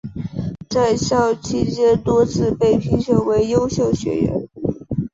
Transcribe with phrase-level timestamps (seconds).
[0.67, 4.49] 在校期间多次被评为优秀学员。